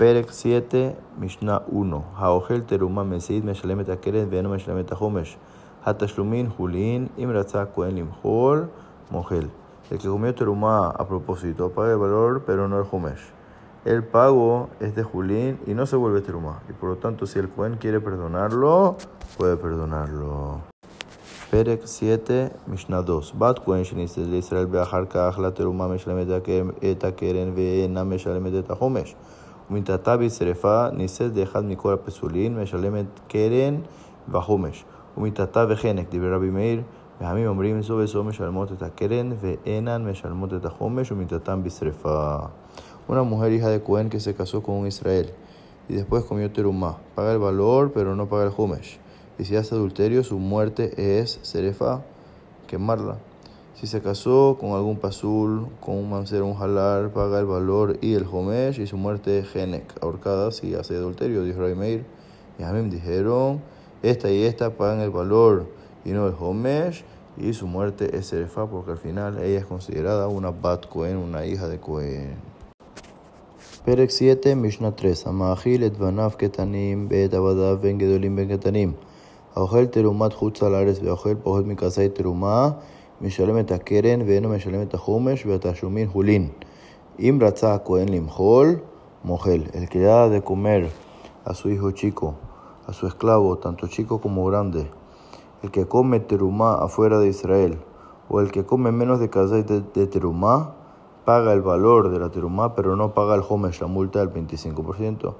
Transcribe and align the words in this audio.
Perek 0.00 0.32
7, 0.32 0.96
Mishnah 1.18 1.60
1. 1.68 2.02
Haogel 2.16 2.62
teruma 2.64 3.04
mesid 3.04 3.44
meshalem 3.44 3.80
et 3.80 3.90
akeret 3.92 4.30
ve'eno 4.32 4.48
meshalem 4.48 4.78
et 4.80 4.92
ahomesh. 4.92 5.34
Hatashlumin 5.84 6.48
julin 6.56 7.10
imratza 7.18 7.66
kohen 7.74 7.96
limhol 7.96 8.62
mogel. 9.10 9.50
El 9.90 9.98
que 9.98 10.08
comió 10.08 10.34
teruma 10.34 10.88
a 10.88 11.06
propósito 11.06 11.68
paga 11.68 11.92
el 11.92 11.98
valor, 11.98 12.44
pero 12.46 12.66
no 12.66 12.78
el 12.78 12.86
homesh. 12.90 13.20
El 13.84 14.02
pago 14.02 14.70
es 14.80 14.94
de 14.94 15.02
julín 15.02 15.58
y 15.66 15.74
no 15.74 15.84
se 15.84 15.96
vuelve 15.96 16.22
teruma. 16.22 16.62
Y 16.70 16.72
por 16.72 16.88
lo 16.88 16.96
tanto, 16.96 17.26
si 17.26 17.38
el 17.38 17.50
kohen 17.50 17.76
quiere 17.76 18.00
perdonarlo, 18.00 18.96
puede 19.36 19.58
perdonarlo. 19.58 20.62
Perek 21.50 21.82
7, 21.84 22.52
Mishnah 22.68 23.02
2. 23.02 23.34
Bat 23.36 23.60
kohen 23.62 23.84
shenisel 23.84 24.30
de 24.30 24.38
Israel 24.38 24.66
be'achar 24.66 25.08
kach 25.08 25.36
la 25.36 25.52
teruma 25.52 25.88
meshalem 25.88 26.20
et 26.80 27.04
akeren 27.04 27.54
ve'ena 27.54 28.02
meshalem 28.02 28.46
et 28.46 28.70
ahomesh. 28.70 29.14
ומתעתה 29.71 30.17
בשרפה 30.17 30.89
נישאת 30.93 31.33
דאחד 31.33 31.65
מכל 31.65 31.93
הפסולין, 31.93 32.59
משלמת 32.61 33.05
קרן 33.27 33.75
וחומש. 34.29 34.85
ומתעתה 35.17 35.65
וחנק, 35.69 36.07
דברי 36.11 36.31
רבי 36.31 36.49
מאיר, 36.49 36.81
והעמים 37.21 37.47
אומרים 37.47 37.81
זו 37.81 37.93
וזו 37.93 38.23
משלמות 38.23 38.71
את 38.71 38.83
הקרן 38.83 39.31
ואינן 39.39 40.09
משלמות 40.09 40.53
את 40.53 40.65
החומש 40.65 41.11
ומתעתם 41.11 41.63
בשרפה. 41.63 42.37
Una 43.07 43.21
mujer 43.21 43.51
hija 43.53 43.69
de 43.69 43.83
Cohen 43.83 44.09
que 44.09 44.19
se 44.19 44.33
casó 44.33 44.63
con 44.63 44.75
un 44.75 44.87
Israel 44.87 45.31
y 45.87 45.93
después 45.93 46.23
comió 46.23 46.51
terumá. 46.51 46.97
Paga 47.13 47.33
el 47.33 47.39
valor, 47.39 47.91
pero 47.93 48.15
no 48.15 48.27
paga 48.27 48.45
el 48.45 48.53
homesh. 48.57 48.97
Y 49.37 49.45
si 49.45 49.55
hace 49.55 49.75
adulterio, 49.75 50.23
su 50.23 50.39
muerte 50.39 51.19
es 51.21 51.39
serefa, 51.43 52.01
quemarla. 52.65 53.17
Si 53.79 53.87
se 53.87 54.01
casó 54.01 54.57
con 54.59 54.71
algún 54.71 54.97
pasul, 54.97 55.67
con 55.81 55.95
un 55.97 56.09
mancero, 56.09 56.45
un 56.45 56.55
halar, 56.61 57.11
paga 57.11 57.39
el 57.39 57.45
valor 57.45 57.97
y 58.01 58.13
el 58.13 58.25
homesh 58.25 58.79
y 58.79 58.87
su 58.87 58.95
muerte 58.95 59.39
es 59.39 59.49
genek, 59.49 59.93
ahorcada 60.01 60.51
si 60.51 60.75
hace 60.75 60.95
adulterio, 60.95 61.43
dijo 61.43 61.59
Ray 61.59 61.75
Meir. 61.75 62.05
Y 62.57 62.63
a 62.63 62.71
mí 62.71 62.81
me 62.81 62.89
dijeron, 62.89 63.61
esta 64.01 64.31
y 64.31 64.43
esta 64.43 64.69
pagan 64.69 65.01
el 65.01 65.09
valor 65.09 65.65
y 66.05 66.11
no 66.11 66.27
el 66.27 66.33
homesh 66.39 67.03
y 67.37 67.53
su 67.53 67.67
muerte 67.67 68.15
es 68.17 68.27
serefa 68.27 68.65
porque 68.65 68.91
al 68.91 68.97
final 68.97 69.39
ella 69.39 69.59
es 69.59 69.65
considerada 69.65 70.27
una 70.27 70.51
bat 70.51 70.87
Cohen, 70.87 71.17
una 71.17 71.45
hija 71.45 71.67
de 71.67 71.79
Cohen. 71.79 72.35
Perek 73.85 74.09
7, 74.09 74.55
Mishnah 74.55 74.91
3. 74.91 75.27
המאכיל 75.27 75.85
את 75.85 75.97
בניו 75.97 76.31
קטנים 76.37 77.09
בעת 77.09 77.33
עבדיו 77.33 77.77
בין 77.81 77.97
גדולים 77.97 78.35
בין 78.35 78.57
קטנים. 78.57 78.93
האוכל 79.55 79.85
תרומת 79.85 80.33
חוץ 80.33 80.63
על 80.63 80.75
הארץ 80.75 80.99
והאוכל 81.03 81.35
פחות 81.43 81.65
מכסי 81.65 82.09
תרומה 82.09 82.69
משלם 83.21 83.59
את 83.59 83.71
הקרן 83.71 84.21
ואינו 84.27 84.49
משלם 84.49 84.81
את 84.81 84.93
החומש 84.93 85.45
והתשלומים 85.45 86.09
חולין. 86.09 86.49
אם 87.19 87.39
רצה 87.41 87.73
הכהן 87.73 88.09
למחול, 88.09 88.75
מוחל. 89.25 89.61
El 89.73 89.89
que 89.89 89.99
da 89.99 90.29
de 90.29 90.41
comer 90.41 90.89
a 91.45 91.53
su 91.53 91.69
hijo 91.69 91.91
chico, 91.91 92.35
a 92.87 92.93
su 92.93 93.07
esclavo, 93.07 93.57
tanto 93.57 93.87
chico 93.87 94.19
como 94.19 94.45
grande, 94.45 94.89
el 95.63 95.71
que 95.71 95.87
come 95.87 96.19
terumá 96.19 96.75
afuera 96.75 97.19
de 97.19 97.27
Israel, 97.27 97.79
o 98.29 98.39
el 98.39 98.51
que 98.51 98.65
come 98.65 98.91
menos 98.91 99.19
de 99.19 99.29
casa 99.29 99.55
de, 99.55 99.81
de 99.81 100.07
terumá, 100.07 100.75
paga 101.25 101.53
el 101.53 101.61
valor 101.61 102.09
de 102.09 102.19
la 102.19 102.29
terumá, 102.29 102.75
pero 102.75 102.95
no 102.95 103.13
paga 103.13 103.35
el 103.35 103.43
homesh, 103.47 103.81
la 103.81 103.87
multa 103.87 104.19
del 104.19 104.31
25%. 104.31 105.33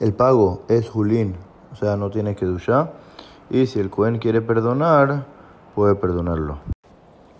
El 0.00 0.14
pago 0.14 0.62
es 0.68 0.88
julín, 0.88 1.36
o 1.72 1.76
sea, 1.76 1.96
no 1.96 2.10
tiene 2.10 2.34
que 2.34 2.46
duchar, 2.46 2.94
y 3.50 3.66
si 3.66 3.78
el 3.78 3.90
cohen 3.90 4.18
quiere 4.18 4.40
perdonar, 4.40 5.26
puede 5.74 5.94
perdonarlo. 5.94 6.75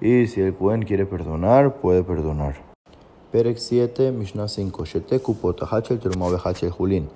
Y 0.00 0.26
si 0.26 0.40
el 0.40 0.54
Cohen 0.54 0.82
quiere 0.82 1.06
perdonar, 1.06 1.76
puede 1.76 2.02
perdonar. 2.02 2.54
Perek 3.32 3.58
7, 3.58 4.12
Mishnah 4.12 4.48
5. 4.48 4.84
שתי 4.84 5.18
קופות, 5.18 5.62
אחת 5.62 5.84
של 5.84 5.98
תרומה 5.98 6.26
ואחת 6.26 6.56
של 6.56 6.70
חולין. 6.70 7.06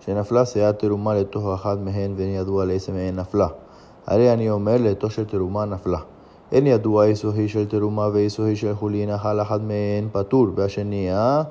שנפלה 0.00 0.44
סיעת 0.44 0.78
תרומה 0.78 1.14
לתוך 1.14 1.46
אחת 1.54 1.78
מהן 1.78 2.14
ואין 2.16 2.28
ידוע 2.28 2.64
לאיזה 2.64 2.92
מהן 2.92 3.16
נפלה. 3.16 3.48
הרי 4.06 4.32
אני 4.32 4.50
אומר 4.50 4.76
לתוך 4.80 5.12
של 5.12 5.24
תרומה 5.24 5.64
נפלה. 5.64 5.98
אין 6.52 6.66
ידוע 6.66 7.04
איזו 7.04 7.32
היא 7.32 7.48
של 7.48 7.66
תרומה 7.66 8.08
ואיזו 8.12 8.44
היא 8.44 8.56
של 8.56 8.74
חולין, 8.74 9.10
אכל 9.10 9.40
אחת 9.40 9.60
מהן 9.60 10.08
פטור, 10.12 10.46
והשנייה 10.54 11.42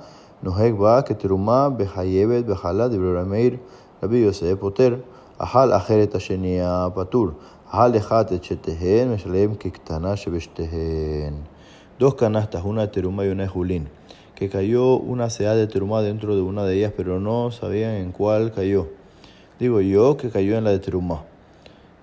נוהג 0.44 0.74
בה 0.74 1.02
כתרומה 1.02 1.70
בחייבת 1.70 2.46
בחלה, 2.46 2.88
דברי 2.88 3.16
רמיר, 3.16 3.56
רבי 4.03 4.18
יוסף 4.18 4.53
פוטר. 4.59 4.96
אכל 5.38 5.74
אחרת 5.74 6.16
השנייה 6.16 6.88
פטור. 6.96 7.28
Shetehen, 7.72 9.09
meshalem 9.09 9.56
kiktana 9.56 10.15
shebeshtehen. 10.15 11.37
Dos 11.99 12.15
canastas, 12.16 12.62
una 12.66 12.83
de 12.83 12.88
teruma 12.88 13.25
y 13.25 13.28
una 13.28 13.44
de 13.44 13.49
julín, 13.49 13.88
que 14.34 14.50
cayó 14.50 14.99
una 14.99 15.31
sea 15.31 15.55
de 15.55 15.66
teruma 15.66 16.03
dentro 16.03 16.37
de 16.37 16.43
una 16.43 16.65
de 16.65 16.77
ellas, 16.77 16.93
pero 16.94 17.19
no 17.19 17.50
sabían 17.50 17.94
en 17.94 18.12
cuál 18.12 18.53
cayó. 18.53 18.88
Digo 19.59 19.81
yo 19.81 20.19
que 20.19 20.28
cayó 20.28 20.59
en 20.59 20.65
la 20.65 20.71
de 20.71 20.81
teruma. 20.81 21.22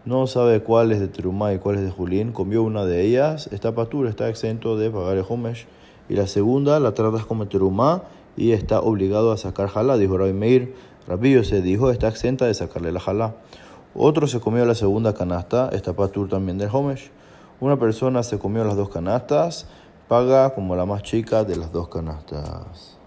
No 0.05 0.25
sabe 0.25 0.63
cuál 0.63 0.91
es 0.91 0.99
de 0.99 1.07
teruma 1.07 1.53
y 1.53 1.59
cuál 1.59 1.75
es 1.75 1.83
de 1.83 1.91
julín, 1.91 2.31
comió 2.31 2.63
una 2.63 2.83
de 2.85 3.03
ellas, 3.03 3.47
está 3.51 3.75
patura, 3.75 4.09
está 4.09 4.27
exento 4.27 4.75
de 4.75 4.89
pagar 4.89 5.17
el 5.17 5.25
homesh. 5.29 5.67
Y 6.09 6.15
la 6.15 6.25
segunda 6.25 6.79
la 6.79 6.95
tratas 6.95 7.27
como 7.27 7.47
teruma 7.47 8.05
y 8.35 8.53
está 8.53 8.79
obligado 8.81 9.31
a 9.31 9.37
sacar 9.37 9.67
jalá, 9.67 9.97
dijo 9.97 10.17
Rabbi 10.17 10.33
Meir. 10.33 10.73
Rabbi 11.07 11.43
se 11.43 11.61
dijo, 11.61 11.91
está 11.91 12.07
exenta 12.07 12.47
de 12.47 12.55
sacarle 12.55 12.91
la 12.91 12.99
jalá. 12.99 13.35
Otro 13.94 14.26
se 14.26 14.40
comió 14.40 14.64
la 14.64 14.74
segunda 14.74 15.14
canasta, 15.14 15.68
esta 15.72 15.92
patur 15.92 16.28
también 16.28 16.58
del 16.58 16.68
Homesh. 16.72 17.10
Una 17.60 17.78
persona 17.78 18.22
se 18.22 18.38
comió 18.38 18.64
las 18.64 18.76
dos 18.76 18.88
canastas, 18.88 19.66
paga 20.08 20.54
como 20.54 20.74
la 20.74 20.84
más 20.84 21.02
chica 21.02 21.44
de 21.44 21.56
las 21.56 21.72
dos 21.72 21.88
canastas. 21.88 22.98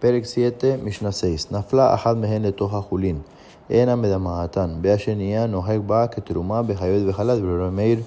Perek 0.00 0.24
7, 0.24 0.78
Mishnah 0.78 1.12
6. 1.12 1.50
Nafla 1.50 1.92
ahad 1.92 2.16
mehen 2.16 2.42
letoha 2.42 2.80
julin. 2.82 3.22
Ena 3.68 3.96
medamahatan. 3.96 4.80
Bea 4.82 4.96
shenia 4.96 5.46
nohek 5.46 5.86
ba 5.86 6.08
keteruma 6.08 6.62
behayot 6.62 7.04
behalad 7.04 7.40
meir 7.72 8.02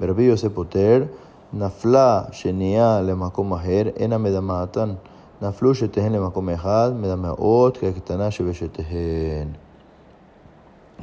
berbi 0.00 0.26
yosef 0.26 0.52
poter. 0.52 1.08
Nafla 1.54 2.32
shenia 2.32 3.00
lemakom 3.00 3.52
aher. 3.52 3.92
Ena 3.96 4.18
medamahatan. 4.18 4.98
נפלו 5.42 5.74
שתיהן 5.74 6.12
למקום 6.12 6.48
אחד, 6.48 6.92
מדמעות 7.00 7.76
כקטנה 7.76 8.30
שבשתיהן. 8.30 9.48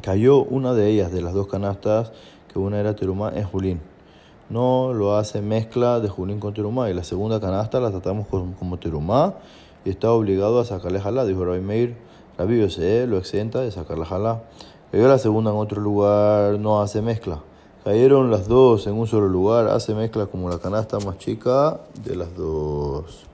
Cayó 0.02 0.42
una 0.44 0.74
de 0.74 0.88
ellas, 0.88 1.12
de 1.12 1.22
las 1.22 1.34
dos 1.34 1.48
canastas, 1.48 2.12
que 2.52 2.58
una 2.58 2.78
era 2.78 2.94
Tirumá, 2.94 3.32
en 3.34 3.44
Julín. 3.44 3.80
No 4.50 4.92
lo 4.92 5.16
hace 5.16 5.42
mezcla 5.42 6.00
de 6.00 6.08
Julín 6.08 6.40
con 6.40 6.54
Tirumá. 6.54 6.90
Y 6.90 6.94
la 6.94 7.04
segunda 7.04 7.40
canasta 7.40 7.80
la 7.80 7.90
tratamos 7.90 8.26
como, 8.28 8.54
como 8.56 8.78
Tirumá 8.78 9.34
y 9.84 9.90
está 9.90 10.12
obligado 10.12 10.60
a 10.60 10.64
sacarle 10.64 11.00
jalá, 11.00 11.24
dijo 11.24 11.44
Rabbi 11.44 11.60
Meir. 11.60 11.96
Rabbi 12.36 12.60
Yosef 12.60 13.08
lo 13.08 13.18
exenta 13.18 13.60
de 13.60 13.70
sacar 13.70 13.98
la 13.98 14.04
jalá. 14.04 14.42
Cayó 14.92 15.08
la 15.08 15.18
segunda 15.18 15.50
en 15.50 15.56
otro 15.56 15.80
lugar, 15.80 16.58
no 16.58 16.80
hace 16.80 17.02
mezcla. 17.02 17.40
Cayeron 17.84 18.30
las 18.30 18.48
dos 18.48 18.86
en 18.86 18.94
un 18.94 19.06
solo 19.06 19.28
lugar, 19.28 19.68
hace 19.68 19.94
mezcla 19.94 20.26
como 20.26 20.48
la 20.50 20.58
canasta 20.58 20.98
más 21.00 21.18
chica 21.18 21.80
de 22.04 22.16
las 22.16 22.36
dos. 22.36 23.24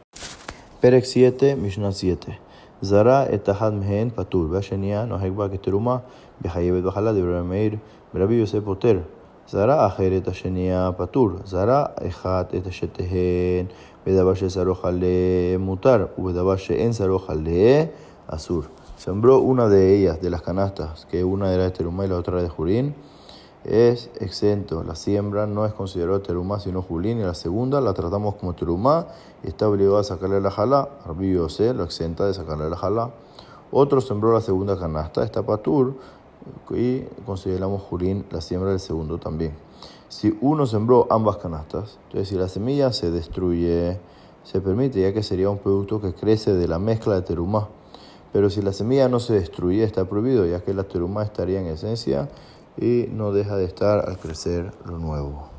Perek 0.81 1.05
7, 1.05 1.57
Mishnah 1.57 1.93
7. 1.93 2.39
Zara 2.85 3.27
etahad 3.27 3.73
mehen 3.73 4.11
patur, 4.11 4.51
vashenia 4.51 5.07
no 5.07 5.19
hekba 5.19 5.51
keteruma. 5.51 6.03
כתרומה 6.44 6.44
בחייבת 6.44 6.84
בחלה, 6.84 7.14
דברי 7.14 7.42
מאיר 7.42 7.76
ורבי 8.16 8.36
יוסף 8.36 8.60
פוטר. 8.66 9.00
זרה 9.48 9.88
אחרת 9.88 10.28
השנייה 10.28 10.92
פטור, 10.98 11.30
זרה 11.46 11.86
אחת 12.08 12.56
את 12.56 12.68
השתיהן 12.68 13.66
בדבר 14.08 14.34
ששרוך 14.34 14.86
עליה 14.86 15.58
מותר, 15.60 16.06
ובדבר 16.18 16.56
שאין 16.56 16.94
שרוך 16.94 17.30
עליה 17.30 17.86
אסור. 18.28 18.64
Sembró 18.98 19.40
una 19.40 19.70
de 19.70 19.96
ellas, 19.96 20.22
de 20.22 20.30
las 20.30 20.42
canastas, 20.42 21.06
que 21.06 21.24
una 21.24 21.54
era 21.54 21.64
de 21.64 21.72
terumá 21.72 22.04
y 22.04 22.10
la 22.10 22.18
otra 22.18 22.42
de 22.42 22.50
jurín, 22.50 22.96
es 23.64 24.10
exento. 24.20 24.84
La 24.84 24.96
siembra 24.96 25.48
no 25.48 25.66
es 25.66 25.72
considerada 25.72 26.22
terumá 26.22 26.60
sino 26.60 26.82
julín. 26.82 27.20
Y 27.20 27.24
la 27.24 27.34
segunda 27.34 27.80
la 27.80 27.94
tratamos 27.94 28.36
como 28.36 28.56
terumá 28.56 29.08
y 29.42 29.48
está 29.48 29.70
obligado 29.70 30.00
a 30.00 30.04
sacarle 30.04 30.42
la 30.42 30.52
jalá. 30.52 30.90
Rabbi 31.06 31.34
Yosef 31.34 31.78
lo 31.78 31.84
exenta 31.86 32.26
de 32.28 32.34
sacarle 32.34 32.70
la 32.70 32.76
jalá. 32.76 33.12
Otro 33.72 34.02
sembró 34.02 34.34
la 34.34 34.42
segunda 34.42 34.78
canasta, 34.78 35.24
está 35.24 35.44
patur, 35.44 35.94
y 36.71 37.03
consideramos 37.25 37.83
julín 37.83 38.25
la 38.31 38.41
siembra 38.41 38.71
del 38.71 38.81
segundo 38.81 39.19
también. 39.19 39.55
Si 40.09 40.37
uno 40.41 40.67
sembró 40.67 41.07
ambas 41.11 41.39
canastas, 41.39 41.99
entonces 42.07 42.29
si 42.29 42.37
la 42.37 42.49
semilla 42.49 42.93
se 42.93 43.11
destruye, 43.11 43.99
se 44.45 44.61
permite, 44.61 45.01
ya 45.01 45.13
que 45.13 45.23
sería 45.23 45.51
un 45.51 45.59
producto 45.59 46.01
que 46.01 46.15
crece 46.15 46.55
de 46.55 46.69
la 46.69 46.79
mezcla 46.79 47.15
de 47.15 47.23
terumá. 47.23 47.69
Pero 48.33 48.51
si 48.51 48.63
la 48.63 48.73
semilla 48.73 49.09
no 49.09 49.21
se 49.21 49.35
destruye, 49.35 49.85
está 49.85 50.05
prohibido, 50.05 50.47
ya 50.47 50.61
que 50.61 50.75
la 50.75 50.85
teruma 50.85 51.23
estaría 51.23 51.61
en 51.61 51.67
esencia 51.67 52.29
y 52.77 53.07
no 53.11 53.33
deja 53.33 53.57
de 53.57 53.65
estar 53.65 54.09
al 54.09 54.19
crecer 54.19 54.73
lo 54.85 54.99
nuevo. 54.99 55.54